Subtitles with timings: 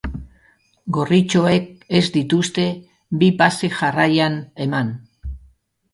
[0.97, 1.67] Gorritxoek
[2.01, 2.65] ez dituzte
[3.25, 4.91] bi pase jarraian eman.